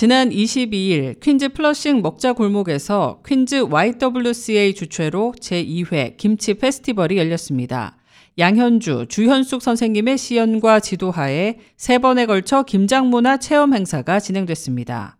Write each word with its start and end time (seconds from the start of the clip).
지난 0.00 0.30
22일 0.30 1.18
퀸즈 1.18 1.48
플러싱 1.48 2.02
먹자 2.02 2.32
골목에서 2.32 3.20
퀸즈 3.26 3.62
YWCA 3.68 4.72
주최로 4.72 5.34
제2회 5.40 6.16
김치 6.16 6.54
페스티벌이 6.54 7.18
열렸습니다. 7.18 7.96
양현주, 8.38 9.06
주현숙 9.08 9.60
선생님의 9.60 10.16
시연과 10.16 10.78
지도하에 10.78 11.56
세 11.76 11.98
번에 11.98 12.26
걸쳐 12.26 12.62
김장문화 12.62 13.38
체험 13.38 13.74
행사가 13.74 14.20
진행됐습니다. 14.20 15.16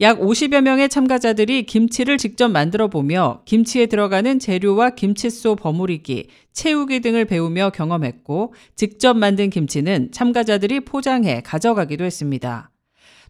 약 0.00 0.20
50여 0.20 0.60
명의 0.60 0.88
참가자들이 0.88 1.64
김치를 1.64 2.16
직접 2.16 2.48
만들어 2.48 2.86
보며 2.86 3.42
김치에 3.44 3.86
들어가는 3.86 4.38
재료와 4.38 4.90
김치소 4.90 5.56
버무리기, 5.56 6.28
채우기 6.52 7.00
등을 7.00 7.24
배우며 7.24 7.70
경험했고 7.70 8.54
직접 8.76 9.14
만든 9.14 9.50
김치는 9.50 10.12
참가자들이 10.12 10.78
포장해 10.84 11.40
가져가기도 11.40 12.04
했습니다. 12.04 12.71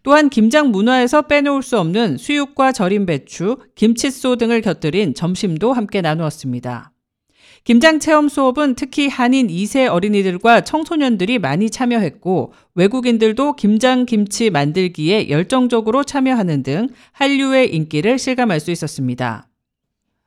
또한 0.03 0.29
김장 0.31 0.71
문화에서 0.71 1.23
빼놓을 1.23 1.63
수 1.63 1.79
없는 1.79 2.17
수육과 2.19 2.73
절임 2.73 3.07
배추, 3.07 3.59
김치소 3.75 4.37
등을 4.37 4.61
곁들인 4.61 5.15
점심도 5.15 5.73
함께 5.73 6.01
나누었습니다. 6.01 6.93
김장 7.65 8.01
체험 8.01 8.29
수업은 8.29 8.75
특히 8.75 9.07
한인 9.07 9.47
2세 9.47 9.89
어린이들과 9.89 10.63
청소년들이 10.63 11.39
많이 11.39 11.71
참여했고 11.71 12.53
외국인들도 12.75 13.55
김장 13.55 14.05
김치 14.05 14.51
만들기에 14.51 15.29
열정적으로 15.29 16.03
참여하는 16.03 16.65
등 16.65 16.89
한류의 17.13 17.73
인기를 17.73 18.19
실감할 18.19 18.59
수 18.59 18.73
있었습니다. 18.73 19.47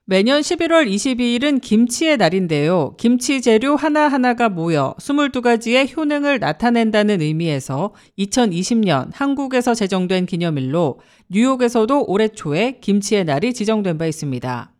매년 0.08 0.41
11월 0.41 0.88
22일은 0.88 1.59
김치의 1.59 2.18
날인데요. 2.18 2.94
김치 2.95 3.41
재료 3.41 3.76
하나하나가 3.76 4.50
모여 4.50 4.94
22가지의 5.00 5.98
효능을 5.98 6.38
나타낸다는 6.38 7.22
의미에서 7.22 7.91
2020년 8.20 9.09
한국에서 9.12 9.73
제정된 9.73 10.28
기념일로 10.28 11.00
뉴욕에서도 11.30 12.05
올해 12.05 12.28
초에 12.28 12.78
김치의 12.81 13.26
날이 13.26 13.52
지정된 13.52 13.97
바 13.97 14.06
있습니다. 14.06 14.75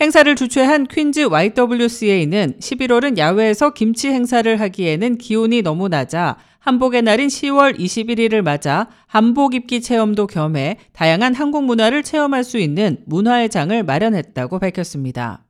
행사를 0.00 0.34
주최한 0.34 0.86
퀸즈 0.86 1.28
YWCA는 1.28 2.54
11월은 2.58 3.18
야외에서 3.18 3.74
김치 3.74 4.08
행사를 4.08 4.58
하기에는 4.58 5.18
기온이 5.18 5.60
너무 5.60 5.88
낮아 5.88 6.38
한복의 6.58 7.02
날인 7.02 7.28
10월 7.28 7.78
21일을 7.78 8.40
맞아 8.40 8.88
한복 9.06 9.54
입기 9.54 9.82
체험도 9.82 10.26
겸해 10.26 10.78
다양한 10.94 11.34
한국 11.34 11.64
문화를 11.64 12.02
체험할 12.02 12.44
수 12.44 12.56
있는 12.56 12.96
문화의 13.04 13.50
장을 13.50 13.82
마련했다고 13.82 14.58
밝혔습니다. 14.58 15.44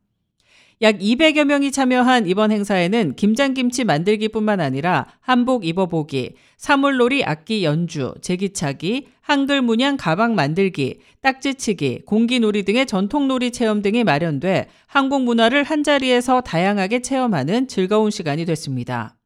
약 0.83 0.99
200여 0.99 1.45
명이 1.45 1.73
참여한 1.73 2.27
이번 2.27 2.51
행사에는 2.51 3.15
김장김치 3.15 3.85
만들기뿐만 3.85 4.61
아니라 4.61 5.07
한복 5.21 5.67
입어보기, 5.67 6.37
사물놀이 6.57 7.23
악기 7.23 7.65
연주, 7.65 8.15
제기차기, 8.23 9.09
한글 9.21 9.61
문양 9.61 9.99
가방 9.99 10.35
만들기, 10.35 11.01
딱지치기, 11.21 12.07
공기놀이 12.07 12.63
등의 12.63 12.87
전통놀이 12.87 13.51
체험 13.51 13.83
등이 13.83 14.05
마련돼 14.05 14.69
한국 14.87 15.23
문화를 15.25 15.65
한자리에서 15.65 16.41
다양하게 16.41 17.03
체험하는 17.03 17.69
즐거운 17.69 18.11
시간이 18.11 18.47
됐습니다. 18.47 19.20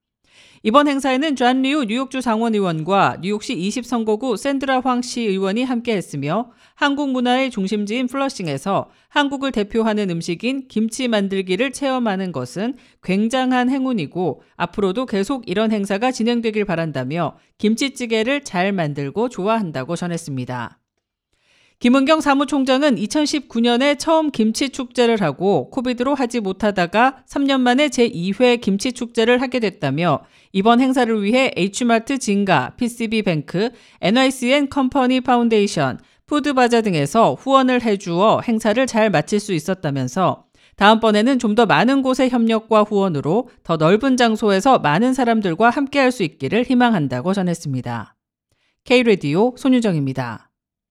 이번 0.66 0.88
행사에는 0.88 1.36
존 1.36 1.60
리우 1.60 1.84
뉴욕주 1.84 2.22
상원의원과 2.22 3.18
뉴욕시 3.20 3.54
20선거구 3.54 4.38
샌드라 4.38 4.80
황 4.80 5.20
시의원이 5.20 5.62
함께했으며 5.62 6.52
한국 6.74 7.10
문화의 7.10 7.50
중심지인 7.50 8.06
플러싱에서 8.06 8.88
한국을 9.10 9.52
대표하는 9.52 10.08
음식인 10.08 10.66
김치 10.68 11.06
만들기를 11.06 11.72
체험하는 11.72 12.32
것은 12.32 12.76
굉장한 13.02 13.68
행운이고 13.68 14.40
앞으로도 14.56 15.04
계속 15.04 15.46
이런 15.46 15.70
행사가 15.70 16.10
진행되길 16.10 16.64
바란다며 16.64 17.36
김치찌개를 17.58 18.42
잘 18.44 18.72
만들고 18.72 19.28
좋아한다고 19.28 19.96
전했습니다. 19.96 20.78
김은경 21.80 22.20
사무총장은 22.22 22.96
2019년에 22.96 23.98
처음 23.98 24.30
김치 24.30 24.70
축제를 24.70 25.20
하고 25.20 25.68
COVID로 25.70 26.14
하지 26.14 26.40
못하다가 26.40 27.24
3년 27.28 27.60
만에 27.60 27.88
제2회 27.88 28.60
김치 28.60 28.92
축제를 28.92 29.42
하게 29.42 29.60
됐다며 29.60 30.20
이번 30.52 30.80
행사를 30.80 31.22
위해 31.22 31.50
H마트 31.56 32.18
진가, 32.18 32.74
PCB뱅크, 32.76 33.70
NYCN 34.00 34.70
컴퍼니 34.70 35.20
파운데이션, 35.20 35.98
푸드바자 36.26 36.80
등에서 36.80 37.34
후원을 37.34 37.82
해주어 37.82 38.40
행사를 38.48 38.86
잘 38.86 39.10
마칠 39.10 39.38
수 39.40 39.52
있었다면서 39.52 40.46
다음번에는 40.76 41.38
좀 41.38 41.54
더 41.54 41.66
많은 41.66 42.02
곳의 42.02 42.30
협력과 42.30 42.82
후원으로 42.82 43.48
더 43.62 43.76
넓은 43.76 44.16
장소에서 44.16 44.78
많은 44.78 45.12
사람들과 45.12 45.70
함께할 45.70 46.10
수 46.10 46.22
있기를 46.22 46.64
희망한다고 46.64 47.34
전했습니다. 47.34 48.16
K-Radio 48.84 49.54
손유정입니다. 49.56 50.50